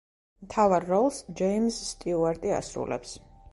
[0.45, 3.17] მთავარ როლს ჯეიმზ სტიუარტი ასრულებს.